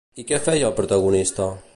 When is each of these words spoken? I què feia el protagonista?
I 0.21 0.23
què 0.29 0.39
feia 0.45 0.69
el 0.69 0.73
protagonista? 0.79 1.51